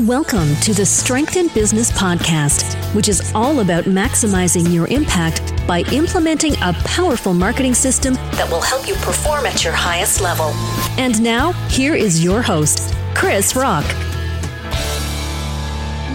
Welcome 0.00 0.56
to 0.62 0.74
the 0.74 0.84
Strength 0.84 1.36
in 1.36 1.46
Business 1.54 1.92
podcast, 1.92 2.74
which 2.96 3.08
is 3.08 3.32
all 3.32 3.60
about 3.60 3.84
maximizing 3.84 4.74
your 4.74 4.88
impact 4.88 5.64
by 5.68 5.82
implementing 5.92 6.54
a 6.62 6.72
powerful 6.84 7.32
marketing 7.32 7.74
system 7.74 8.14
that 8.14 8.50
will 8.50 8.60
help 8.60 8.88
you 8.88 8.94
perform 8.94 9.46
at 9.46 9.62
your 9.62 9.72
highest 9.72 10.20
level. 10.20 10.46
And 10.98 11.22
now, 11.22 11.52
here 11.68 11.94
is 11.94 12.24
your 12.24 12.42
host, 12.42 12.92
Krisz 13.14 13.54
Rokk. 13.54 13.84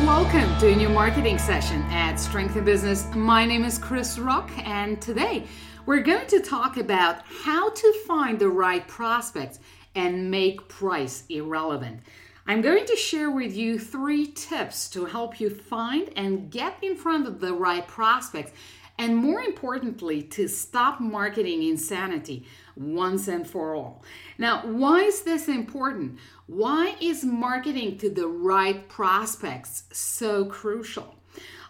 Welcome 0.05 0.59
to 0.59 0.73
a 0.73 0.75
new 0.75 0.89
marketing 0.89 1.37
session 1.37 1.81
at 1.83 2.17
Strength 2.17 2.57
in 2.57 2.65
Business. 2.65 3.07
My 3.15 3.45
name 3.45 3.63
is 3.63 3.79
Krisz 3.79 4.21
Rokk, 4.21 4.51
and 4.67 5.01
today 5.01 5.45
we're 5.85 6.01
going 6.01 6.27
to 6.27 6.41
talk 6.41 6.75
about 6.75 7.21
how 7.45 7.69
to 7.69 7.93
find 8.05 8.39
the 8.39 8.49
right 8.49 8.85
prospects 8.89 9.61
and 9.95 10.29
make 10.29 10.67
price 10.67 11.23
irrelevant. 11.29 12.01
I'm 12.49 12.61
going 12.61 12.87
to 12.87 12.95
share 12.95 13.29
with 13.29 13.55
you 13.55 13.77
three 13.77 14.25
tips 14.25 14.89
to 14.89 15.05
help 15.05 15.39
you 15.39 15.51
find 15.51 16.09
and 16.15 16.49
get 16.49 16.77
in 16.81 16.95
front 16.95 17.27
of 17.27 17.39
the 17.39 17.53
right 17.53 17.87
prospects, 17.87 18.53
and 18.97 19.15
more 19.15 19.39
importantly, 19.41 20.23
to 20.23 20.47
stop 20.47 20.99
marketing 20.99 21.61
insanity 21.61 22.47
once 22.75 23.27
and 23.27 23.47
for 23.47 23.75
all. 23.75 24.03
Now, 24.39 24.65
why 24.65 25.01
is 25.01 25.21
this 25.21 25.47
important? 25.47 26.17
Why 26.47 26.95
is 26.99 27.23
marketing 27.23 27.99
to 27.99 28.09
the 28.09 28.27
right 28.27 28.89
prospects 28.89 29.83
so 29.91 30.45
crucial? 30.45 31.17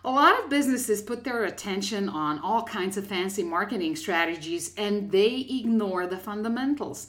A 0.05 0.09
lot 0.09 0.41
of 0.41 0.49
businesses 0.49 1.01
put 1.01 1.25
their 1.25 1.43
attention 1.43 2.07
on 2.07 2.39
all 2.39 2.63
kinds 2.63 2.95
of 2.95 3.05
fancy 3.05 3.43
marketing 3.43 3.97
strategies 3.97 4.73
and 4.77 5.11
they 5.11 5.45
ignore 5.49 6.07
the 6.07 6.17
fundamentals. 6.17 7.07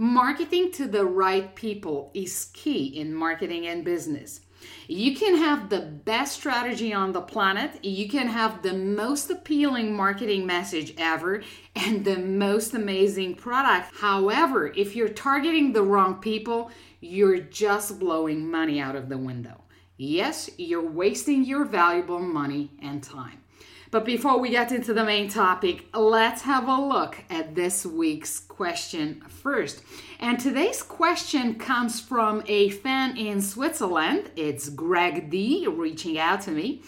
Marketing 0.00 0.70
to 0.70 0.86
the 0.86 1.04
right 1.04 1.56
people 1.56 2.12
is 2.14 2.50
key 2.52 2.86
in 2.86 3.12
marketing 3.12 3.66
and 3.66 3.84
business. 3.84 4.42
You 4.86 5.16
can 5.16 5.36
have 5.36 5.68
the 5.68 5.80
best 5.80 6.34
strategy 6.34 6.92
on 6.94 7.10
the 7.10 7.20
planet, 7.20 7.84
you 7.84 8.08
can 8.08 8.28
have 8.28 8.62
the 8.62 8.74
most 8.74 9.28
appealing 9.28 9.96
marketing 9.96 10.46
message 10.46 10.94
ever, 10.98 11.42
and 11.74 12.04
the 12.04 12.16
most 12.16 12.74
amazing 12.74 13.34
product. 13.34 13.92
However, 13.98 14.68
if 14.68 14.94
you're 14.94 15.08
targeting 15.08 15.72
the 15.72 15.82
wrong 15.82 16.20
people, 16.20 16.70
you're 17.00 17.38
just 17.38 17.98
blowing 17.98 18.48
money 18.48 18.78
out 18.78 18.94
of 18.94 19.08
the 19.08 19.18
window. 19.18 19.64
Yes, 19.96 20.48
you're 20.58 20.88
wasting 20.88 21.44
your 21.44 21.64
valuable 21.64 22.20
money 22.20 22.70
and 22.80 23.02
time. 23.02 23.42
But 23.90 24.04
before 24.04 24.38
we 24.38 24.50
get 24.50 24.70
into 24.70 24.92
the 24.92 25.04
main 25.04 25.30
topic, 25.30 25.86
let's 25.94 26.42
have 26.42 26.68
a 26.68 26.76
look 26.76 27.16
at 27.30 27.54
this 27.54 27.86
week's 27.86 28.38
question 28.38 29.22
first. 29.22 29.82
And 30.20 30.38
today's 30.38 30.82
question 30.82 31.54
comes 31.54 31.98
from 31.98 32.42
a 32.46 32.68
fan 32.68 33.16
in 33.16 33.40
Switzerland. 33.40 34.30
It's 34.36 34.68
Greg 34.68 35.30
D 35.30 35.66
reaching 35.66 36.18
out 36.18 36.42
to 36.42 36.50
me. 36.50 36.82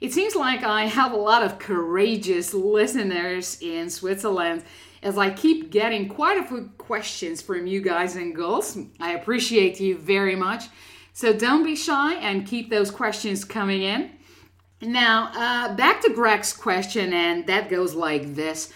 It 0.00 0.14
seems 0.14 0.34
like 0.34 0.62
I 0.62 0.86
have 0.86 1.12
a 1.12 1.16
lot 1.16 1.42
of 1.42 1.58
courageous 1.58 2.54
listeners 2.54 3.58
in 3.60 3.90
Switzerland 3.90 4.62
as 5.02 5.18
I 5.18 5.30
keep 5.30 5.70
getting 5.70 6.08
quite 6.08 6.38
a 6.38 6.46
few 6.46 6.70
questions 6.78 7.42
from 7.42 7.66
you 7.66 7.82
guys 7.82 8.16
and 8.16 8.34
girls. 8.34 8.78
I 8.98 9.12
appreciate 9.12 9.80
you 9.80 9.98
very 9.98 10.34
much. 10.34 10.64
So 11.12 11.34
don't 11.34 11.64
be 11.64 11.76
shy 11.76 12.14
and 12.14 12.46
keep 12.46 12.70
those 12.70 12.90
questions 12.90 13.44
coming 13.44 13.82
in. 13.82 14.12
Now, 14.80 15.32
uh, 15.34 15.74
back 15.74 16.02
to 16.02 16.12
Greg's 16.12 16.52
question, 16.52 17.12
and 17.12 17.46
that 17.48 17.68
goes 17.68 17.94
like 17.94 18.36
this 18.36 18.72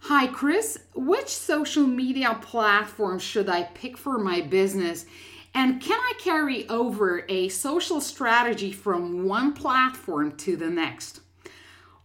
Hi, 0.00 0.26
Chris. 0.26 0.80
Which 0.94 1.28
social 1.28 1.86
media 1.86 2.38
platform 2.42 3.20
should 3.20 3.48
I 3.48 3.62
pick 3.62 3.96
for 3.96 4.18
my 4.18 4.40
business? 4.40 5.06
And 5.54 5.80
can 5.80 5.98
I 5.98 6.14
carry 6.18 6.68
over 6.68 7.24
a 7.28 7.48
social 7.48 8.00
strategy 8.00 8.72
from 8.72 9.28
one 9.28 9.52
platform 9.52 10.36
to 10.38 10.56
the 10.56 10.68
next? 10.68 11.20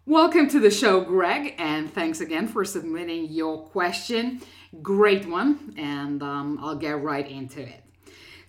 Welcome 0.05 0.47
to 0.49 0.59
the 0.59 0.69
show, 0.69 1.01
Greg, 1.01 1.55
and 1.57 1.91
thanks 1.91 2.21
again 2.21 2.47
for 2.47 2.63
submitting 2.63 3.25
your 3.31 3.65
question. 3.65 4.41
Great 4.83 5.27
one, 5.27 5.73
and 5.75 6.21
um, 6.21 6.59
I'll 6.61 6.75
get 6.75 7.01
right 7.01 7.27
into 7.27 7.61
it. 7.61 7.83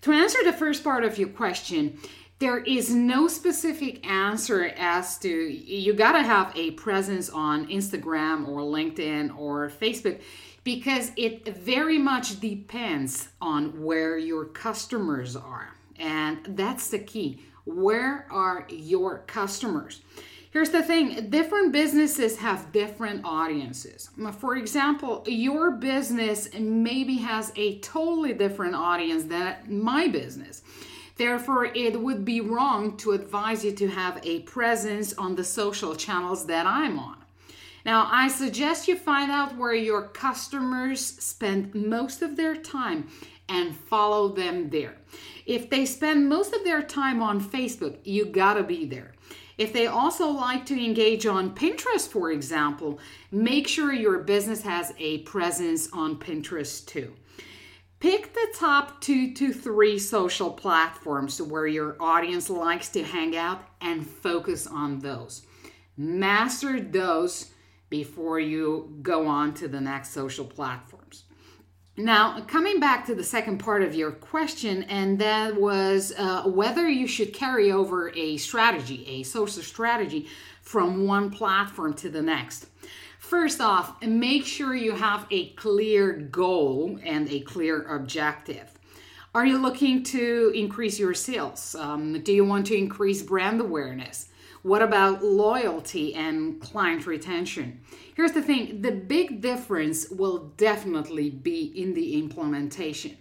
To 0.02 0.12
answer 0.12 0.38
the 0.44 0.52
first 0.52 0.84
part 0.84 1.04
of 1.04 1.18
your 1.18 1.28
question, 1.28 1.98
there 2.40 2.58
is 2.58 2.90
no 2.90 3.28
specific 3.28 4.04
answer 4.06 4.72
as 4.78 5.18
to 5.18 5.28
you 5.28 5.92
got 5.92 6.12
to 6.12 6.22
have 6.22 6.50
a 6.56 6.70
presence 6.72 7.28
on 7.28 7.66
Instagram 7.68 8.48
or 8.48 8.60
LinkedIn 8.60 9.38
or 9.38 9.68
Facebook 9.68 10.20
because 10.64 11.12
it 11.16 11.46
very 11.56 11.98
much 11.98 12.40
depends 12.40 13.28
on 13.42 13.82
where 13.84 14.16
your 14.16 14.46
customers 14.46 15.36
are. 15.36 15.76
And 15.98 16.38
that's 16.56 16.88
the 16.88 16.98
key. 16.98 17.42
Where 17.66 18.26
are 18.30 18.66
your 18.70 19.18
customers? 19.26 20.00
Here's 20.50 20.70
the 20.70 20.82
thing 20.82 21.28
different 21.28 21.72
businesses 21.72 22.38
have 22.38 22.72
different 22.72 23.20
audiences. 23.22 24.08
For 24.38 24.56
example, 24.56 25.24
your 25.26 25.72
business 25.72 26.48
maybe 26.58 27.18
has 27.18 27.52
a 27.54 27.78
totally 27.80 28.32
different 28.32 28.74
audience 28.74 29.24
than 29.24 29.56
my 29.68 30.08
business. 30.08 30.62
Therefore, 31.20 31.66
it 31.66 32.00
would 32.00 32.24
be 32.24 32.40
wrong 32.40 32.96
to 32.96 33.12
advise 33.12 33.62
you 33.62 33.72
to 33.72 33.88
have 33.88 34.18
a 34.22 34.40
presence 34.40 35.12
on 35.18 35.34
the 35.34 35.44
social 35.44 35.94
channels 35.94 36.46
that 36.46 36.64
I'm 36.64 36.98
on. 36.98 37.18
Now, 37.84 38.08
I 38.10 38.28
suggest 38.28 38.88
you 38.88 38.96
find 38.96 39.30
out 39.30 39.54
where 39.54 39.74
your 39.74 40.04
customers 40.08 41.04
spend 41.04 41.74
most 41.74 42.22
of 42.22 42.38
their 42.38 42.56
time 42.56 43.08
and 43.50 43.76
follow 43.76 44.28
them 44.28 44.70
there. 44.70 44.96
If 45.44 45.68
they 45.68 45.84
spend 45.84 46.26
most 46.26 46.54
of 46.54 46.64
their 46.64 46.80
time 46.80 47.20
on 47.22 47.38
Facebook, 47.38 47.98
you 48.02 48.24
gotta 48.24 48.62
be 48.62 48.86
there. 48.86 49.12
If 49.58 49.74
they 49.74 49.88
also 49.88 50.26
like 50.26 50.64
to 50.66 50.82
engage 50.82 51.26
on 51.26 51.54
Pinterest, 51.54 52.08
for 52.08 52.32
example, 52.32 52.98
make 53.30 53.68
sure 53.68 53.92
your 53.92 54.20
business 54.20 54.62
has 54.62 54.94
a 54.98 55.18
presence 55.18 55.92
on 55.92 56.16
Pinterest 56.16 56.86
too. 56.86 57.12
Pick 58.00 58.32
the 58.32 58.48
top 58.54 59.02
two 59.02 59.34
to 59.34 59.52
three 59.52 59.98
social 59.98 60.50
platforms 60.50 61.40
where 61.40 61.66
your 61.66 61.96
audience 62.00 62.48
likes 62.48 62.88
to 62.88 63.02
hang 63.02 63.36
out 63.36 63.62
and 63.82 64.06
focus 64.06 64.66
on 64.66 65.00
those. 65.00 65.42
Master 65.98 66.80
those 66.80 67.50
before 67.90 68.40
you 68.40 68.96
go 69.02 69.26
on 69.26 69.52
to 69.52 69.68
the 69.68 69.82
next 69.82 70.12
social 70.12 70.46
platforms. 70.46 71.24
Now, 71.98 72.40
coming 72.46 72.80
back 72.80 73.04
to 73.06 73.14
the 73.14 73.22
second 73.22 73.58
part 73.58 73.82
of 73.82 73.94
your 73.94 74.12
question, 74.12 74.84
and 74.84 75.18
that 75.18 75.60
was 75.60 76.14
uh, 76.16 76.44
whether 76.44 76.88
you 76.88 77.06
should 77.06 77.34
carry 77.34 77.70
over 77.70 78.10
a 78.16 78.38
strategy, 78.38 79.04
a 79.08 79.24
social 79.24 79.62
strategy, 79.62 80.26
from 80.62 81.06
one 81.06 81.30
platform 81.30 81.92
to 81.94 82.08
the 82.08 82.22
next. 82.22 82.66
First 83.20 83.60
off, 83.60 84.02
make 84.02 84.46
sure 84.46 84.74
you 84.74 84.92
have 84.96 85.26
a 85.30 85.50
clear 85.50 86.10
goal 86.14 86.98
and 87.04 87.28
a 87.28 87.40
clear 87.40 87.86
objective. 87.94 88.72
Are 89.34 89.44
you 89.44 89.58
looking 89.58 90.02
to 90.04 90.50
increase 90.54 90.98
your 90.98 91.12
sales? 91.12 91.76
Um, 91.78 92.22
do 92.22 92.32
you 92.32 92.46
want 92.46 92.66
to 92.68 92.76
increase 92.76 93.22
brand 93.22 93.60
awareness? 93.60 94.30
What 94.62 94.80
about 94.80 95.22
loyalty 95.22 96.14
and 96.14 96.62
client 96.62 97.06
retention? 97.06 97.80
Here's 98.16 98.32
the 98.32 98.42
thing 98.42 98.80
the 98.80 98.90
big 98.90 99.42
difference 99.42 100.08
will 100.08 100.52
definitely 100.56 101.28
be 101.28 101.66
in 101.80 101.92
the 101.92 102.18
implementation. 102.18 103.18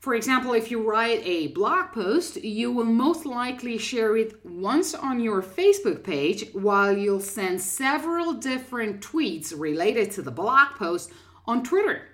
For 0.00 0.14
example, 0.14 0.54
if 0.54 0.70
you 0.70 0.82
write 0.82 1.20
a 1.26 1.48
blog 1.48 1.92
post, 1.92 2.42
you 2.42 2.72
will 2.72 2.86
most 2.86 3.26
likely 3.26 3.76
share 3.76 4.16
it 4.16 4.42
once 4.46 4.94
on 4.94 5.20
your 5.20 5.42
Facebook 5.42 6.02
page 6.02 6.46
while 6.54 6.96
you'll 6.96 7.20
send 7.20 7.60
several 7.60 8.32
different 8.32 9.02
tweets 9.02 9.52
related 9.54 10.10
to 10.12 10.22
the 10.22 10.30
blog 10.30 10.68
post 10.76 11.12
on 11.46 11.62
Twitter. 11.62 12.08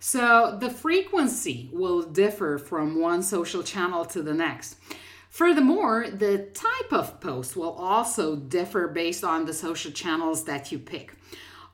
So 0.00 0.56
the 0.58 0.70
frequency 0.70 1.68
will 1.70 2.00
differ 2.00 2.56
from 2.56 2.98
one 2.98 3.22
social 3.22 3.62
channel 3.62 4.06
to 4.06 4.22
the 4.22 4.32
next. 4.32 4.76
Furthermore, 5.28 6.06
the 6.08 6.48
type 6.54 6.92
of 6.92 7.20
post 7.20 7.56
will 7.56 7.72
also 7.72 8.36
differ 8.36 8.88
based 8.88 9.22
on 9.22 9.44
the 9.44 9.52
social 9.52 9.92
channels 9.92 10.44
that 10.44 10.72
you 10.72 10.78
pick. 10.78 11.12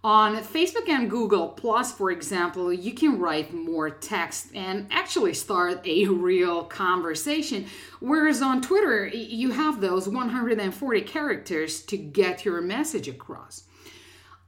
On 0.04 0.36
Facebook 0.36 0.86
and 0.90 1.08
Google 1.08 1.48
Plus, 1.48 1.90
for 1.90 2.10
example, 2.10 2.70
you 2.70 2.92
can 2.92 3.18
write 3.18 3.54
more 3.54 3.88
text 3.88 4.54
and 4.54 4.86
actually 4.90 5.32
start 5.32 5.80
a 5.86 6.06
real 6.08 6.64
conversation. 6.64 7.64
Whereas 8.00 8.42
on 8.42 8.60
Twitter, 8.60 9.06
you 9.06 9.52
have 9.52 9.80
those 9.80 10.06
140 10.06 11.00
characters 11.00 11.80
to 11.84 11.96
get 11.96 12.44
your 12.44 12.60
message 12.60 13.08
across. 13.08 13.64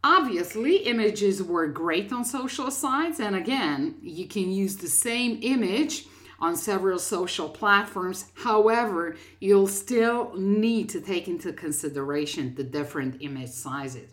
Obviously, 0.04 0.76
images 0.76 1.42
work 1.42 1.72
great 1.72 2.12
on 2.12 2.26
social 2.26 2.70
sites, 2.70 3.18
and 3.18 3.34
again, 3.34 3.94
you 4.02 4.28
can 4.28 4.52
use 4.52 4.76
the 4.76 4.88
same 4.88 5.38
image 5.40 6.04
on 6.38 6.54
several 6.54 6.98
social 6.98 7.48
platforms. 7.48 8.26
However, 8.34 9.16
you'll 9.40 9.68
still 9.68 10.34
need 10.36 10.90
to 10.90 11.00
take 11.00 11.28
into 11.28 11.54
consideration 11.54 12.54
the 12.56 12.62
different 12.62 13.22
image 13.22 13.48
sizes. 13.48 14.10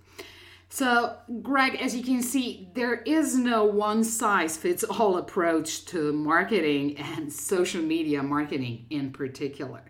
So, 0.76 1.18
Greg, 1.44 1.76
as 1.80 1.96
you 1.96 2.04
can 2.04 2.24
see, 2.24 2.68
there 2.74 2.96
is 2.96 3.38
no 3.38 3.64
one 3.64 4.04
size 4.04 4.58
fits 4.58 4.84
all 4.84 5.18
approach 5.18 5.86
to 5.86 6.12
marketing 6.14 6.98
and 6.98 7.32
social 7.52 7.84
media 7.84 8.24
marketing 8.24 8.88
in 8.90 9.12
particular. 9.12 9.82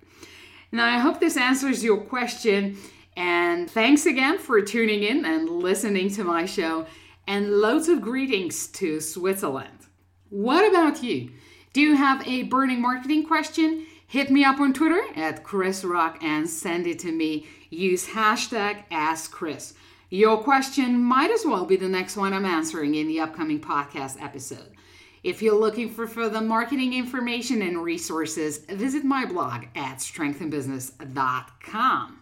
Now, 0.74 0.86
I 0.86 1.00
hope 1.00 1.22
this 1.22 1.38
answers 1.38 1.86
your 1.86 2.02
question. 2.02 2.78
And 3.16 3.72
thanks 3.72 4.06
again 4.06 4.38
for 4.40 4.62
tuning 4.62 5.04
in 5.04 5.24
and 5.24 5.48
listening 5.50 6.10
to 6.16 6.26
my 6.26 6.46
show. 6.46 6.86
And 7.28 7.62
loads 7.62 7.88
of 7.88 8.02
greetings 8.02 8.68
to 8.68 9.00
Switzerland. 9.00 9.88
What 10.32 10.70
about 10.70 11.02
you? 11.02 11.32
Do 11.72 11.80
you 11.80 11.96
have 11.96 12.28
a 12.28 12.44
burning 12.44 12.82
marketing 12.82 13.26
question? 13.26 13.86
Hit 14.06 14.30
me 14.30 14.44
up 14.44 14.60
on 14.60 14.74
Twitter 14.74 15.02
at 15.16 15.46
Krisz 15.46 15.86
Rokk 15.86 16.22
and 16.22 16.50
send 16.50 16.88
it 16.88 17.00
to 17.00 17.12
me. 17.14 17.48
Use 17.70 18.06
hashtag 18.06 18.84
AskChris. 18.92 19.76
Your 20.14 20.38
question 20.38 21.04
might 21.04 21.32
as 21.32 21.44
well 21.44 21.66
be 21.66 21.76
the 21.76 21.90
next 21.90 22.16
one 22.18 22.34
I'm 22.34 22.46
answering 22.46 22.94
in 22.94 23.08
the 23.08 23.20
upcoming 23.20 23.60
podcast 23.60 24.22
episode. 24.22 24.76
If 25.24 25.42
you're 25.42 25.60
looking 25.60 25.90
for 25.90 26.06
further 26.06 26.40
marketing 26.40 26.94
information 26.94 27.64
and 27.64 27.82
resources, 27.82 28.60
visit 28.70 29.04
my 29.04 29.26
blog 29.26 29.64
at 29.74 29.98
strengthinbusiness.com. 29.98 32.22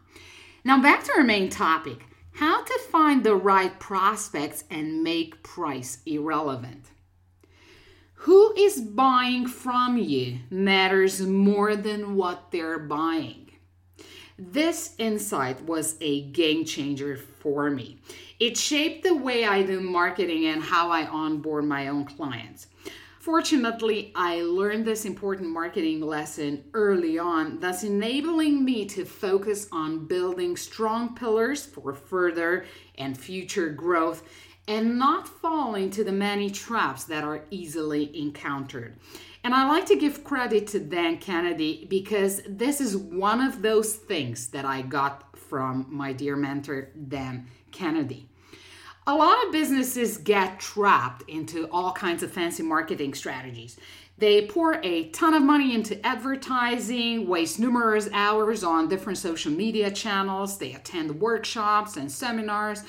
Now, 0.63 0.81
back 0.81 1.03
to 1.03 1.11
our 1.17 1.25
main 1.25 1.49
topic 1.49 2.05
how 2.31 2.63
to 2.63 2.79
find 2.89 3.25
the 3.25 3.35
right 3.35 3.77
prospects 3.77 4.63
and 4.71 5.03
make 5.03 5.44
price 5.44 5.97
irrelevant. 6.05 6.85
Who 8.13 8.53
is 8.55 8.79
buying 8.79 9.47
from 9.47 9.97
you 9.97 10.39
matters 10.49 11.19
more 11.19 11.75
than 11.75 12.15
what 12.15 12.51
they're 12.51 12.79
buying. 12.79 13.50
This 14.43 14.95
insight 14.97 15.61
was 15.65 15.97
a 16.01 16.23
game 16.23 16.65
changer 16.65 17.15
for 17.15 17.69
me. 17.69 17.99
It 18.39 18.57
shaped 18.57 19.03
the 19.03 19.13
way 19.13 19.45
I 19.45 19.61
do 19.61 19.79
marketing 19.79 20.47
and 20.47 20.63
how 20.63 20.89
I 20.89 21.05
onboard 21.05 21.65
my 21.65 21.89
own 21.89 22.05
clients. 22.05 22.65
Fortunately, 23.19 24.11
I 24.15 24.41
learned 24.41 24.83
this 24.83 25.05
important 25.05 25.51
marketing 25.51 26.01
lesson 26.01 26.63
early 26.73 27.19
on, 27.19 27.59
thus 27.59 27.83
enabling 27.83 28.65
me 28.65 28.85
to 28.88 29.05
focus 29.05 29.67
on 29.71 30.07
building 30.07 30.57
strong 30.57 31.13
pillars 31.13 31.63
for 31.63 31.94
further 31.94 32.65
and 32.95 33.15
future 33.15 33.69
growth 33.69 34.23
and 34.71 34.97
not 34.97 35.27
fall 35.27 35.75
into 35.75 36.01
the 36.01 36.13
many 36.13 36.50
traps 36.50 37.03
that 37.03 37.25
are 37.25 37.44
easily 37.51 38.18
encountered. 38.18 38.95
And 39.44 39.53
I 39.53 39.68
like 39.68 39.85
to 39.88 39.97
give 39.97 40.23
credit 40.23 40.65
to 40.68 40.79
Dan 40.79 41.18
Kennedy 41.18 41.88
because 41.89 42.41
this 42.47 42.79
is 42.79 42.95
one 42.95 43.41
of 43.41 43.62
those 43.62 43.94
things 43.94 44.47
that 44.51 44.63
I 44.63 44.81
got 44.81 45.38
from 45.38 45.88
my 45.89 46.13
dear 46.13 46.38
mentor, 46.38 46.89
Dan 47.09 47.47
Kennedy. 47.71 48.29
A 49.07 49.13
lot 49.13 49.45
of 49.45 49.51
businesses 49.51 50.18
get 50.18 50.62
trapped 50.62 51.29
into 51.29 51.68
all 51.69 51.91
kinds 51.91 52.23
of 52.23 52.31
fancy 52.31 52.63
marketing 52.63 53.13
strategies. 53.13 53.77
They 54.19 54.45
pour 54.45 54.79
a 54.83 55.09
ton 55.09 55.33
of 55.33 55.44
money 55.44 55.75
into 55.75 56.06
advertising, 56.06 57.27
waste 57.27 57.59
numerous 57.59 58.07
hours 58.13 58.63
on 58.63 58.88
different 58.88 59.18
social 59.18 59.51
media 59.51 59.91
channels, 59.91 60.57
they 60.57 60.73
attend 60.73 61.19
workshops 61.19 61.97
and 61.97 62.09
seminars 62.09 62.83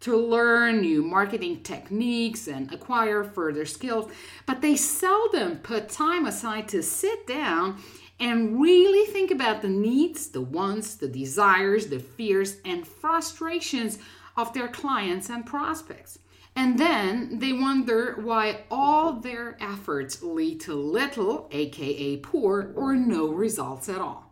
to 0.00 0.16
learn 0.16 0.80
new 0.80 1.02
marketing 1.02 1.62
techniques 1.62 2.46
and 2.48 2.72
acquire 2.72 3.24
further 3.24 3.64
skills, 3.64 4.10
but 4.44 4.60
they 4.60 4.76
seldom 4.76 5.58
put 5.58 5.88
time 5.88 6.26
aside 6.26 6.68
to 6.68 6.82
sit 6.82 7.26
down 7.26 7.80
and 8.18 8.60
really 8.60 9.10
think 9.12 9.30
about 9.30 9.62
the 9.62 9.68
needs, 9.68 10.28
the 10.28 10.40
wants, 10.40 10.94
the 10.94 11.08
desires, 11.08 11.88
the 11.88 11.98
fears, 11.98 12.56
and 12.64 12.86
frustrations 12.86 13.98
of 14.36 14.52
their 14.52 14.68
clients 14.68 15.28
and 15.28 15.44
prospects. 15.44 16.18
And 16.54 16.78
then 16.78 17.38
they 17.38 17.52
wonder 17.52 18.14
why 18.18 18.64
all 18.70 19.12
their 19.12 19.58
efforts 19.60 20.22
lead 20.22 20.60
to 20.62 20.74
little, 20.74 21.48
aka 21.52 22.16
poor, 22.18 22.72
or 22.74 22.96
no 22.96 23.28
results 23.28 23.90
at 23.90 23.98
all. 23.98 24.25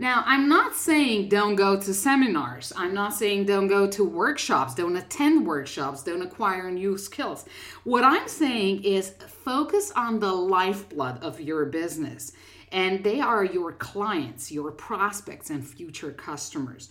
Now, 0.00 0.22
I'm 0.26 0.48
not 0.48 0.76
saying 0.76 1.28
don't 1.28 1.56
go 1.56 1.80
to 1.80 1.92
seminars. 1.92 2.72
I'm 2.76 2.94
not 2.94 3.14
saying 3.14 3.46
don't 3.46 3.66
go 3.66 3.90
to 3.90 4.04
workshops, 4.04 4.74
don't 4.74 4.96
attend 4.96 5.44
workshops, 5.44 6.04
don't 6.04 6.22
acquire 6.22 6.70
new 6.70 6.96
skills. 6.96 7.46
What 7.82 8.04
I'm 8.04 8.28
saying 8.28 8.84
is 8.84 9.14
focus 9.44 9.90
on 9.96 10.20
the 10.20 10.32
lifeblood 10.32 11.18
of 11.20 11.40
your 11.40 11.64
business, 11.64 12.30
and 12.70 13.02
they 13.02 13.20
are 13.20 13.44
your 13.44 13.72
clients, 13.72 14.52
your 14.52 14.70
prospects, 14.70 15.50
and 15.50 15.66
future 15.66 16.12
customers. 16.12 16.90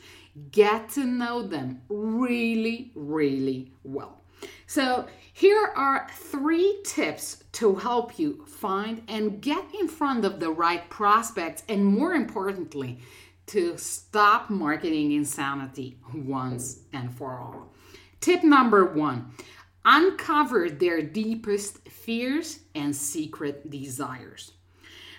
Get 0.52 0.90
to 0.90 1.06
know 1.06 1.42
them 1.42 1.82
really, 1.88 2.92
really 2.94 3.72
well. 3.84 4.22
So, 4.66 5.08
here 5.34 5.72
are 5.76 6.08
three 6.12 6.80
tips 6.84 7.44
to 7.54 7.76
help 7.76 8.18
you 8.18 8.44
find 8.48 9.04
and 9.08 9.40
get 9.40 9.64
in 9.80 9.88
front 9.88 10.26
of 10.26 10.40
the 10.40 10.50
right 10.50 10.90
prospects, 10.90 11.64
and 11.70 11.86
more 11.86 12.14
importantly, 12.14 13.00
to 13.48 13.78
stop 13.78 14.50
marketing 14.50 15.12
insanity 15.12 16.00
once 16.14 16.80
and 16.92 17.14
for 17.16 17.40
all. 17.40 17.74
Tip 18.20 18.44
number 18.44 18.86
one 18.86 19.32
uncover 19.86 20.70
their 20.70 21.02
deepest 21.02 21.88
fears 21.88 22.60
and 22.76 22.94
secret 22.94 23.70
desires. 23.70 24.52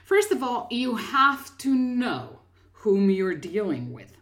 First 0.05 0.31
of 0.31 0.43
all, 0.43 0.69
you 0.71 0.97
have 0.97 1.57
to 1.59 1.75
know 1.75 2.41
whom 2.73 3.09
you're 3.09 3.35
dealing 3.35 3.93
with. 3.93 4.18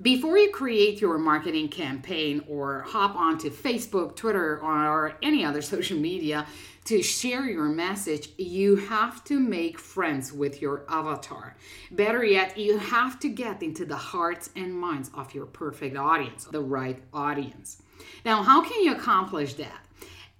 Before 0.00 0.38
you 0.38 0.50
create 0.50 1.00
your 1.00 1.18
marketing 1.18 1.68
campaign 1.68 2.42
or 2.48 2.80
hop 2.82 3.14
onto 3.14 3.50
Facebook, 3.50 4.16
Twitter, 4.16 4.58
or 4.60 5.16
any 5.22 5.44
other 5.44 5.62
social 5.74 5.98
media 5.98 6.46
to 6.84 7.02
share 7.02 7.44
your 7.44 7.66
message, 7.66 8.30
you 8.38 8.76
have 8.76 9.22
to 9.24 9.38
make 9.38 9.78
friends 9.78 10.32
with 10.32 10.60
your 10.60 10.84
avatar. 10.88 11.56
Better 11.90 12.24
yet, 12.24 12.56
you 12.56 12.78
have 12.78 13.20
to 13.20 13.28
get 13.28 13.62
into 13.62 13.84
the 13.84 13.96
hearts 13.96 14.50
and 14.56 14.74
minds 14.74 15.10
of 15.14 15.34
your 15.34 15.46
perfect 15.46 15.96
audience, 15.96 16.44
the 16.44 16.60
right 16.60 17.00
audience. 17.12 17.82
Now, 18.24 18.42
how 18.42 18.62
can 18.62 18.82
you 18.82 18.92
accomplish 18.92 19.54
that? 19.54 19.86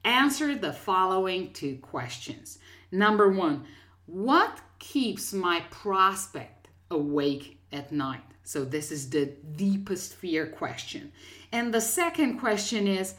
Answer 0.05 0.57
the 0.57 0.73
following 0.73 1.53
two 1.53 1.77
questions. 1.77 2.59
Number 2.91 3.31
one, 3.31 3.67
what 4.07 4.61
keeps 4.81 5.33
my 5.33 5.61
prospect 5.71 6.69
awake 6.91 7.61
at 7.71 7.93
night? 7.93 8.32
So, 8.45 8.65
this 8.65 8.91
is 8.91 9.11
the 9.11 9.27
deepest 9.57 10.15
fear 10.15 10.47
question. 10.47 11.13
And 11.53 11.73
the 11.73 11.81
second 11.81 12.39
question 12.39 12.87
is 12.87 13.15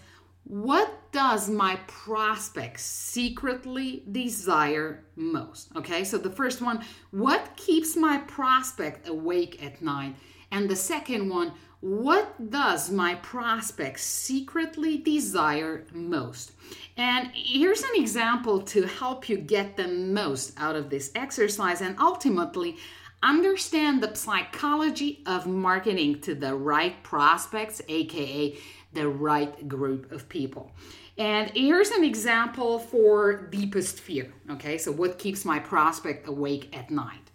what 0.45 1.11
does 1.13 1.49
my 1.49 1.77
prospect 1.87 2.79
secretly 2.79 4.03
desire 4.11 5.05
most? 5.15 5.69
Okay, 5.75 6.03
so 6.03 6.17
the 6.17 6.29
first 6.29 6.61
one, 6.61 6.83
what 7.11 7.55
keeps 7.55 7.95
my 7.95 8.17
prospect 8.19 9.07
awake 9.07 9.63
at 9.63 9.81
night? 9.81 10.15
And 10.51 10.69
the 10.69 10.75
second 10.75 11.29
one, 11.29 11.53
what 11.79 12.49
does 12.49 12.89
my 12.89 13.15
prospect 13.15 13.99
secretly 13.99 14.97
desire 14.97 15.85
most? 15.93 16.53
And 16.97 17.29
here's 17.33 17.83
an 17.83 17.95
example 17.95 18.61
to 18.61 18.83
help 18.83 19.27
you 19.27 19.37
get 19.37 19.75
the 19.75 19.87
most 19.87 20.53
out 20.57 20.75
of 20.75 20.89
this 20.89 21.11
exercise 21.15 21.81
and 21.81 21.97
ultimately 21.99 22.77
understand 23.23 24.03
the 24.03 24.13
psychology 24.13 25.23
of 25.25 25.47
marketing 25.47 26.19
to 26.21 26.35
the 26.35 26.53
right 26.53 27.01
prospects, 27.03 27.81
aka 27.87 28.55
the 28.93 29.07
right 29.07 29.67
group 29.67 30.11
of 30.11 30.29
people. 30.29 30.71
And 31.17 31.51
here's 31.51 31.91
an 31.91 32.03
example 32.03 32.79
for 32.79 33.47
deepest 33.47 33.99
fear. 33.99 34.31
Okay, 34.51 34.77
so 34.77 34.91
what 34.91 35.17
keeps 35.17 35.45
my 35.45 35.59
prospect 35.59 36.27
awake 36.27 36.75
at 36.75 36.91
night? 36.91 37.31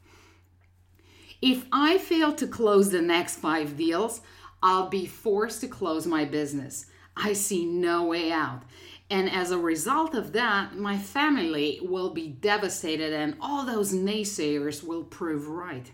If 1.40 1.66
I 1.73 1.99
fail 1.99 2.33
to 2.35 2.47
close 2.47 2.90
the 2.90 3.02
next 3.02 3.37
five 3.37 3.76
deals, 3.76 4.21
I'll 4.62 4.88
be 4.88 5.07
forced 5.07 5.61
to 5.61 5.68
close 5.68 6.07
my 6.07 6.25
business. 6.25 6.87
I 7.16 7.33
see 7.33 7.64
no 7.64 8.04
way 8.04 8.33
out. 8.33 8.62
And 9.10 9.30
as 9.30 9.50
a 9.50 9.58
result 9.58 10.14
of 10.14 10.32
that, 10.32 10.76
my 10.76 10.98
family 10.98 11.80
will 11.82 12.10
be 12.10 12.28
devastated 12.28 13.12
and 13.12 13.36
all 13.40 13.64
those 13.64 13.92
naysayers 13.92 14.84
will 14.84 15.04
prove 15.04 15.48
right. 15.48 15.90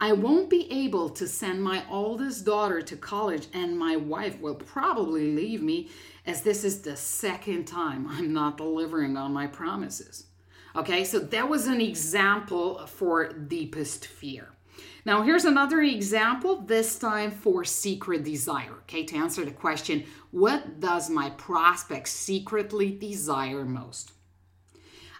I 0.00 0.12
won't 0.12 0.50
be 0.50 0.70
able 0.70 1.10
to 1.10 1.28
send 1.28 1.62
my 1.62 1.84
oldest 1.90 2.44
daughter 2.44 2.82
to 2.82 2.96
college, 2.96 3.46
and 3.52 3.78
my 3.78 3.96
wife 3.96 4.40
will 4.40 4.56
probably 4.56 5.32
leave 5.32 5.62
me 5.62 5.88
as 6.26 6.42
this 6.42 6.64
is 6.64 6.82
the 6.82 6.96
second 6.96 7.66
time 7.66 8.06
I'm 8.10 8.32
not 8.32 8.56
delivering 8.56 9.16
on 9.16 9.32
my 9.32 9.46
promises. 9.46 10.26
Okay, 10.76 11.04
so 11.04 11.20
that 11.20 11.48
was 11.48 11.68
an 11.68 11.80
example 11.80 12.86
for 12.86 13.32
deepest 13.32 14.06
fear. 14.06 14.53
Now, 15.06 15.22
here's 15.22 15.44
another 15.44 15.82
example, 15.82 16.62
this 16.62 16.98
time 16.98 17.30
for 17.30 17.62
secret 17.64 18.24
desire. 18.24 18.72
Okay, 18.82 19.04
to 19.04 19.16
answer 19.16 19.44
the 19.44 19.50
question, 19.50 20.04
what 20.30 20.80
does 20.80 21.10
my 21.10 21.30
prospect 21.30 22.08
secretly 22.08 22.90
desire 22.90 23.66
most? 23.66 24.12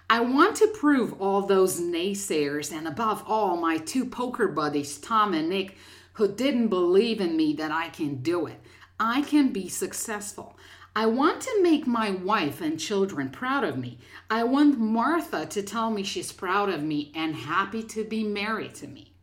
I 0.09 0.21
want 0.21 0.57
to 0.57 0.69
prove 0.69 1.21
all 1.21 1.43
those 1.43 1.81
naysayers 1.81 2.73
and 2.73 2.89
above 2.89 3.25
all 3.27 3.57
my 3.57 3.77
two 3.79 4.07
poker 4.07 4.49
buddies, 4.49 4.99
Tom 4.99 5.35
and 5.35 5.51
Nick, 5.51 5.77
who 6.15 6.29
didn't 6.29 6.69
believe 6.69 7.21
in 7.21 7.37
me 7.37 7.53
that 7.55 7.71
I 7.71 7.89
can 7.89 8.23
do 8.23 8.47
it. 8.47 8.61
I 8.99 9.23
can 9.23 9.53
be 9.53 9.69
successful. 9.69 10.57
I 10.97 11.07
want 11.07 11.41
to 11.43 11.63
make 11.63 11.87
my 11.87 12.11
wife 12.11 12.61
and 12.61 12.79
children 12.79 13.29
proud 13.31 13.65
of 13.65 13.77
me. 13.77 13.99
I 14.31 14.45
want 14.45 14.79
Martha 14.79 15.45
to 15.47 15.63
tell 15.63 15.91
me 15.91 16.05
she's 16.05 16.33
proud 16.33 16.69
of 16.69 16.83
me 16.83 17.11
and 17.15 17.35
happy 17.35 17.83
to 17.83 18.05
be 18.05 18.23
married 18.23 18.75
to 18.77 18.87
me. 18.87 19.14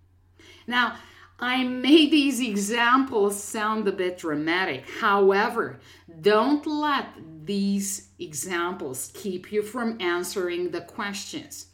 Now, 0.71 0.95
I 1.37 1.63
made 1.65 2.11
these 2.19 2.39
examples 2.39 3.43
sound 3.43 3.87
a 3.87 3.91
bit 3.91 4.17
dramatic. 4.17 4.89
However, 4.89 5.79
don't 6.21 6.65
let 6.65 7.07
these 7.43 8.07
examples 8.19 9.11
keep 9.13 9.51
you 9.51 9.61
from 9.61 10.01
answering 10.01 10.71
the 10.71 10.81
questions. 10.81 11.67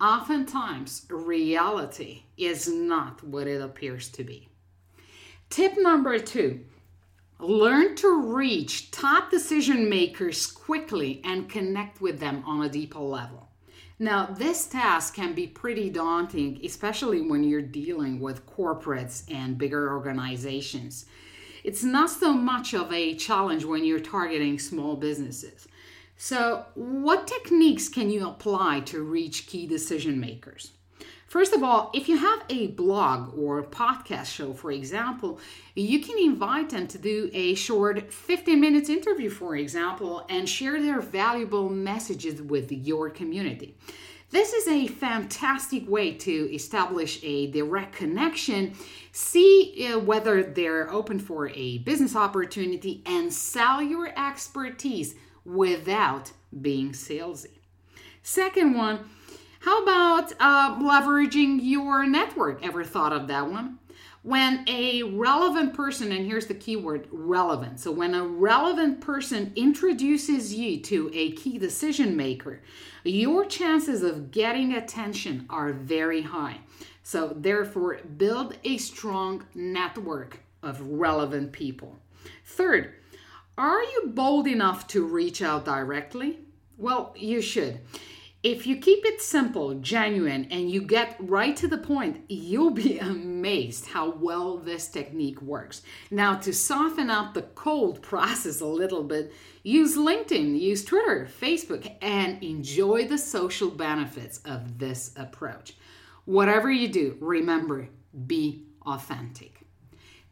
Oftentimes, 0.00 1.06
reality 1.08 2.24
is 2.36 2.68
not 2.68 3.24
what 3.24 3.46
it 3.46 3.62
appears 3.62 4.10
to 4.10 4.24
be. 4.24 4.48
Tip 5.48 5.74
number 5.78 6.18
two 6.18 6.60
learn 7.38 7.94
to 7.96 8.34
reach 8.34 8.90
top 8.90 9.30
decision 9.30 9.88
makers 9.88 10.46
quickly 10.46 11.20
and 11.24 11.48
connect 11.48 12.00
with 12.00 12.18
them 12.18 12.42
on 12.46 12.64
a 12.64 12.68
deeper 12.68 13.00
level. 13.00 13.48
Now, 13.98 14.26
this 14.26 14.66
task 14.66 15.14
can 15.14 15.34
be 15.34 15.46
pretty 15.46 15.88
daunting, 15.88 16.60
especially 16.64 17.20
when 17.20 17.44
you're 17.44 17.62
dealing 17.62 18.18
with 18.18 18.46
corporates 18.46 19.22
and 19.32 19.56
bigger 19.56 19.92
organizations. 19.92 21.06
It's 21.62 21.84
not 21.84 22.10
so 22.10 22.32
much 22.32 22.74
of 22.74 22.92
a 22.92 23.14
challenge 23.14 23.64
when 23.64 23.84
you're 23.84 24.00
targeting 24.00 24.58
small 24.58 24.96
businesses. 24.96 25.68
So, 26.16 26.66
what 26.74 27.26
techniques 27.26 27.88
can 27.88 28.10
you 28.10 28.28
apply 28.28 28.80
to 28.86 29.02
reach 29.02 29.46
key 29.46 29.66
decision 29.66 30.20
makers? 30.20 30.72
First 31.34 31.52
of 31.52 31.64
all, 31.64 31.90
if 31.92 32.08
you 32.08 32.16
have 32.16 32.44
a 32.48 32.68
blog 32.68 33.36
or 33.36 33.58
a 33.58 33.64
podcast 33.64 34.26
show, 34.26 34.52
for 34.52 34.70
example, 34.70 35.40
you 35.74 35.98
can 35.98 36.16
invite 36.16 36.70
them 36.70 36.86
to 36.86 36.96
do 36.96 37.28
a 37.32 37.56
short 37.56 38.12
15 38.12 38.60
minutes 38.60 38.88
interview, 38.88 39.30
for 39.30 39.56
example, 39.56 40.24
and 40.28 40.48
share 40.48 40.80
their 40.80 41.00
valuable 41.00 41.68
messages 41.68 42.40
with 42.40 42.70
your 42.70 43.10
community. 43.10 43.74
This 44.30 44.52
is 44.52 44.68
a 44.68 44.86
fantastic 44.86 45.88
way 45.88 46.12
to 46.12 46.54
establish 46.54 47.18
a 47.24 47.48
direct 47.48 47.96
connection, 47.96 48.74
see 49.10 49.90
uh, 49.92 49.98
whether 49.98 50.40
they're 50.44 50.88
open 50.88 51.18
for 51.18 51.48
a 51.48 51.78
business 51.78 52.14
opportunity, 52.14 53.02
and 53.06 53.32
sell 53.32 53.82
your 53.82 54.16
expertise 54.16 55.16
without 55.44 56.30
being 56.62 56.92
salesy. 56.92 57.58
Second 58.22 58.74
one, 58.74 59.00
how 59.64 59.82
about 59.82 60.30
uh, 60.40 60.76
leveraging 60.76 61.58
your 61.62 62.06
network? 62.06 62.62
Ever 62.62 62.84
thought 62.84 63.14
of 63.14 63.28
that 63.28 63.50
one? 63.50 63.78
When 64.22 64.62
a 64.68 65.02
relevant 65.04 65.72
person, 65.72 66.12
and 66.12 66.26
here's 66.26 66.46
the 66.46 66.54
keyword 66.54 67.08
relevant. 67.10 67.80
So, 67.80 67.90
when 67.90 68.14
a 68.14 68.26
relevant 68.26 69.00
person 69.00 69.52
introduces 69.56 70.54
you 70.54 70.80
to 70.80 71.10
a 71.14 71.32
key 71.32 71.56
decision 71.56 72.14
maker, 72.14 72.60
your 73.04 73.46
chances 73.46 74.02
of 74.02 74.30
getting 74.30 74.74
attention 74.74 75.46
are 75.48 75.72
very 75.72 76.20
high. 76.20 76.58
So, 77.02 77.34
therefore, 77.34 78.00
build 78.18 78.58
a 78.64 78.76
strong 78.76 79.46
network 79.54 80.40
of 80.62 80.78
relevant 80.82 81.52
people. 81.52 81.98
Third, 82.44 82.92
are 83.56 83.82
you 83.82 84.12
bold 84.14 84.46
enough 84.46 84.86
to 84.88 85.06
reach 85.06 85.40
out 85.40 85.64
directly? 85.64 86.40
Well, 86.76 87.14
you 87.16 87.40
should. 87.40 87.80
If 88.44 88.66
you 88.66 88.76
keep 88.76 89.06
it 89.06 89.22
simple, 89.22 89.72
genuine, 89.76 90.48
and 90.50 90.70
you 90.70 90.82
get 90.82 91.16
right 91.18 91.56
to 91.56 91.66
the 91.66 91.78
point, 91.78 92.26
you'll 92.28 92.72
be 92.72 92.98
amazed 93.14 93.86
how 93.86 94.10
well 94.10 94.58
this 94.58 94.86
technique 94.86 95.40
works. 95.40 95.80
Now, 96.10 96.34
to 96.40 96.52
soften 96.52 97.08
up 97.08 97.32
the 97.32 97.40
cold 97.40 98.02
process 98.10 98.60
a 98.60 98.66
little 98.66 99.02
bit, 99.02 99.32
use 99.62 99.96
LinkedIn, 99.96 100.60
use 100.60 100.84
Twitter, 100.84 101.26
Facebook, 101.40 101.90
and 102.02 102.42
enjoy 102.42 103.08
the 103.08 103.16
social 103.16 103.70
benefits 103.70 104.40
of 104.44 104.78
this 104.78 105.14
approach. 105.16 105.78
Whatever 106.26 106.70
you 106.70 106.88
do, 106.88 107.16
remember 107.20 107.88
be 108.26 108.66
authentic. 108.84 109.60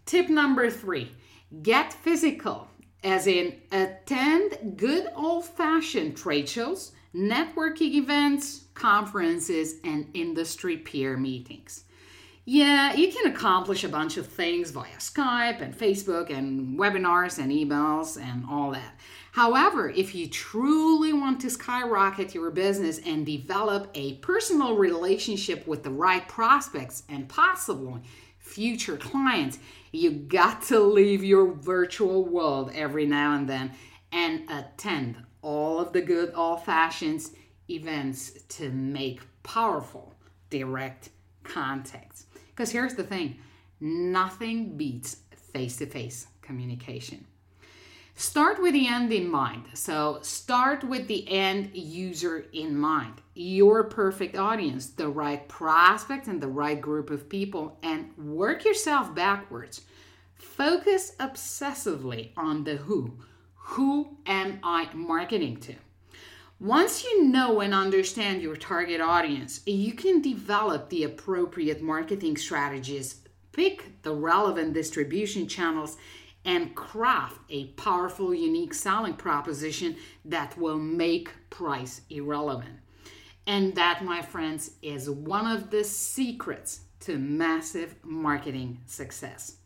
Tip 0.05 0.29
number 0.29 0.69
three 0.69 1.13
get 1.63 1.95
physical, 1.95 2.69
as 3.03 3.27
in 3.27 3.55
attend 3.73 4.77
good 4.77 5.09
old 5.17 5.47
fashioned 5.47 6.15
trade 6.15 6.47
shows 6.47 6.93
networking 7.15 7.95
events, 7.95 8.65
conferences, 8.75 9.77
and 9.85 10.09
industry 10.15 10.77
peer 10.79 11.17
meetings. 11.17 11.85
Yeah, 12.45 12.95
you 12.95 13.13
can 13.13 13.31
accomplish 13.31 13.85
a 13.85 13.89
bunch 13.89 14.17
of 14.17 14.27
things 14.27 14.73
via 14.73 14.97
Skype 14.99 15.61
and 15.61 15.77
Facebook 15.77 16.29
and 16.29 16.77
webinars 16.77 17.39
and 17.39 17.53
emails 17.53 18.21
and 18.21 18.45
all 18.51 18.73
that. 18.73 18.99
However, 19.31 19.91
if 19.91 20.13
you 20.13 20.29
truly 20.29 21.13
want 21.13 21.41
to 21.43 21.51
skyrocket 21.51 22.35
your 22.35 22.51
business 22.51 22.99
and 23.07 23.25
develop 23.25 23.91
a 23.95 24.15
personal 24.17 24.77
relationship 24.77 25.67
with 25.69 25.85
the 25.85 25.91
right 25.91 26.27
prospects 26.27 27.05
and 27.09 27.29
possible 27.29 28.01
future 28.39 28.97
clients, 28.97 29.61
you 29.93 30.11
got 30.11 30.63
to 30.63 30.81
leave 30.81 31.23
your 31.23 31.53
virtual 31.53 32.25
world 32.25 32.73
every 32.75 33.07
now 33.07 33.37
and 33.37 33.49
then 33.49 33.71
and 34.11 34.51
attend 34.51 35.17
all 35.43 35.79
of 35.79 35.93
the 35.93 36.01
good 36.01 36.33
old 36.35 36.65
fashioned 36.65 37.23
events 37.69 38.33
to 38.49 38.71
make 38.71 39.21
powerful 39.43 40.15
direct 40.51 41.11
contacts. 41.43 42.27
Because 42.49 42.71
here's 42.71 42.95
the 42.95 43.05
thing 43.05 43.39
nothing 43.81 44.77
beats 44.77 45.17
face 45.53 45.77
to 45.79 45.87
face 45.87 46.27
communication. 46.41 47.27
Start 48.15 48.61
with 48.61 48.75
the 48.75 48.87
end 48.87 49.13
in 49.13 49.29
mind. 49.29 49.65
So, 49.75 50.19
start 50.21 50.85
with 50.85 51.09
the 51.09 51.29
end 51.31 51.71
user 51.73 52.45
in 52.53 52.77
mind, 52.77 53.23
your 53.35 53.85
perfect 53.85 54.37
audience, 54.37 54.91
the 54.91 55.09
right 55.09 55.49
prospect, 55.49 56.27
and 56.27 56.41
the 56.41 56.49
right 56.49 56.79
group 56.79 57.11
of 57.11 57.29
people, 57.29 57.79
and 57.83 58.17
work 58.19 58.67
yourself 58.67 59.15
backwards. 59.15 59.81
Focus 60.35 61.13
obsessively 61.19 62.31
on 62.37 62.65
the 62.65 62.77
who 62.77 63.19
who 63.65 64.19
am 64.27 64.59
I 64.63 64.89
marketing 64.93 65.57
to? 65.59 65.75
Once 66.61 67.03
you 67.03 67.25
know 67.25 67.61
and 67.61 67.73
understand 67.75 68.43
your 68.43 68.55
target 68.55 69.01
audience, 69.01 69.61
you 69.67 69.93
can 69.93 70.21
develop 70.21 70.89
the 70.89 71.05
appropriate 71.05 71.81
marketing 71.83 72.37
strategies, 72.37 73.21
pick 73.53 74.03
the 74.03 74.15
relevant 74.15 74.73
distribution 74.73 75.49
channels, 75.49 75.97
and 76.45 76.75
craft 76.75 77.41
a 77.51 77.67
powerful, 77.69 78.35
unique 78.35 78.75
selling 78.75 79.15
proposition 79.15 79.97
that 80.25 80.57
will 80.59 80.79
make 80.79 81.31
price 81.51 82.03
irrelevant. 82.11 82.79
And 83.47 83.75
that, 83.75 84.05
my 84.05 84.23
friends, 84.23 84.73
is 84.83 85.09
one 85.09 85.51
of 85.51 85.71
the 85.71 85.83
secrets 85.83 86.81
to 87.01 87.19
massive 87.19 87.97
marketing 88.05 88.81
success. 88.87 89.57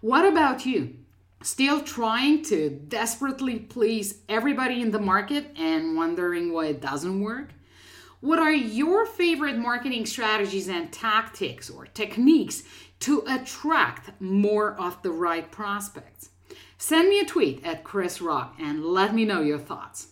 What 0.00 0.24
about 0.26 0.66
you? 0.66 0.96
Still 1.42 1.80
trying 1.80 2.44
to 2.44 2.70
desperately 2.70 3.58
please 3.58 4.18
everybody 4.28 4.80
in 4.80 4.92
the 4.92 5.00
market 5.00 5.46
and 5.56 5.96
wondering 5.96 6.52
why 6.52 6.66
it 6.66 6.80
doesn't 6.80 7.20
work? 7.20 7.48
What 8.20 8.38
are 8.38 8.52
your 8.52 9.04
favorite 9.04 9.58
marketing 9.58 10.06
strategies 10.06 10.68
and 10.68 10.92
tactics 10.92 11.68
or 11.68 11.86
techniques 11.86 12.62
to 13.00 13.24
attract 13.26 14.20
more 14.20 14.74
of 14.80 15.02
the 15.02 15.10
right 15.10 15.50
prospects? 15.50 16.30
Send 16.78 17.08
me 17.08 17.18
a 17.18 17.24
tweet 17.24 17.64
at 17.64 17.82
Krisz 17.82 18.20
Rokk 18.20 18.52
and 18.60 18.84
let 18.84 19.12
me 19.12 19.24
know 19.24 19.40
your 19.40 19.58
thoughts. 19.58 20.08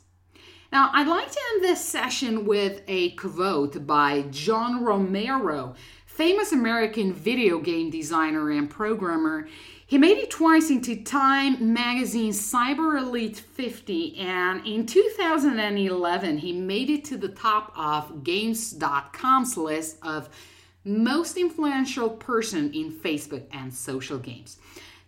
Now, 0.73 0.91
I'd 0.93 1.07
like 1.07 1.31
to 1.31 1.41
end 1.55 1.65
this 1.65 1.85
session 1.85 2.45
with 2.45 2.83
a 2.89 3.11
quote 3.11 3.87
by 3.87 4.23
John 4.31 4.85
Romero, 4.85 5.75
famous 6.07 6.53
American 6.53 7.13
video 7.13 7.61
game 7.61 7.91
designer 7.91 8.51
and 8.51 8.69
programmer. 8.69 9.49
He 9.91 9.99
made 9.99 10.19
it 10.19 10.31
twice 10.31 10.71
into 10.71 11.03
Time 11.03 11.75
Magazine's 11.75 12.41
Cyber 12.41 13.03
Elite 13.03 13.39
50, 13.39 14.19
and 14.19 14.65
in 14.65 14.87
2011, 14.87 16.39
he 16.39 16.53
made 16.53 16.91
it 16.91 17.05
to 17.07 17.17
the 17.17 17.31
top 17.31 17.73
of 17.77 18.23
Games.com's 18.23 19.57
list 19.57 19.97
of 20.03 20.29
most 20.85 21.37
influential 21.37 22.09
person 22.09 22.73
in 22.73 22.93
Facebook 22.93 23.43
and 23.51 23.75
social 23.75 24.17
games. 24.17 24.59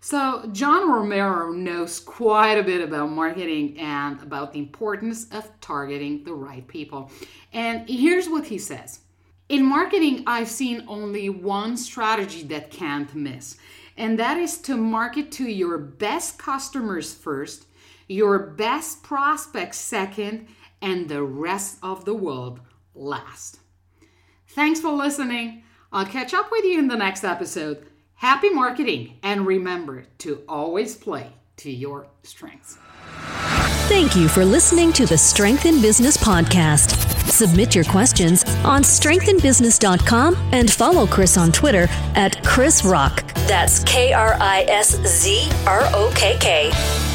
So, 0.01 0.51
John 0.51 0.91
Romero 0.91 1.53
knows 1.53 2.01
quite 2.01 2.59
a 2.59 2.65
bit 2.65 2.81
about 2.81 3.09
marketing 3.09 3.79
and 3.79 4.21
about 4.21 4.53
the 4.53 4.59
importance 4.59 5.31
of 5.31 5.49
targeting 5.61 6.25
the 6.25 6.35
right 6.35 6.67
people. 6.67 7.09
And 7.53 7.89
here's 7.89 8.29
what 8.29 8.47
he 8.47 8.59
says 8.59 8.99
In 9.49 9.65
marketing, 9.65 10.25
I've 10.27 10.49
seen 10.49 10.83
only 10.89 11.29
one 11.29 11.77
strategy 11.77 12.43
that 12.49 12.73
can't 12.73 13.15
miss 13.15 13.59
and 13.97 14.19
that 14.19 14.37
is 14.37 14.59
to 14.59 14.77
market 14.77 15.31
to 15.33 15.45
your 15.45 15.79
best 15.79 16.39
customers 16.39 17.15
first, 17.15 17.67
your 18.09 18.39
best 18.39 19.03
prospects 19.03 19.79
second, 19.79 20.49
and 20.81 21.09
the 21.09 21.23
rest 21.23 21.79
of 21.83 22.05
the 22.05 22.15
world 22.15 22.61
last. 22.95 23.61
Thanks 24.49 24.81
for 24.81 24.93
listening. 24.93 25.63
I'll 25.93 26.07
catch 26.07 26.35
up 26.35 26.51
with 26.51 26.65
you 26.65 26.79
in 26.79 26.89
the 26.89 26.97
next 26.97 27.25
episode. 27.25 27.87
Happy 28.15 28.51
marketing, 28.51 29.19
and 29.23 29.47
remember 29.47 30.05
to 30.19 30.43
always 30.49 30.97
play 30.97 31.33
to 31.57 31.71
your 31.71 32.07
strengths. 32.23 32.79
Thank 33.93 34.17
you 34.17 34.27
for 34.27 34.43
listening 34.43 34.91
to 34.95 35.05
the 35.05 35.19
Strength 35.19 35.67
in 35.67 35.83
Business 35.83 36.17
podcast. 36.17 36.97
Submit 37.31 37.75
your 37.75 37.85
questions 37.85 38.43
on 38.65 38.81
strengthinbusiness.com 38.81 40.35
and 40.53 40.71
follow 40.71 41.07
Chris 41.07 41.37
on 41.37 41.53
Twitter 41.53 41.89
at 42.15 42.43
Krisz 42.43 42.83
Rokk. 42.91 43.23
That's 43.47 43.85
K 43.85 44.15
R 44.15 44.39
I 44.41 44.63
S 44.63 44.97
Z 45.07 45.47
R 45.67 45.83
O 45.93 46.11
K 46.17 46.39
K. 46.41 47.12